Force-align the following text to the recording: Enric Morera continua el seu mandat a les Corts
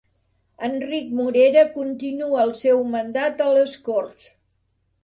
Enric 0.67 1.11
Morera 1.17 1.65
continua 1.75 2.43
el 2.47 2.57
seu 2.65 2.85
mandat 2.97 3.47
a 3.49 3.53
les 3.61 3.79
Corts 3.91 4.35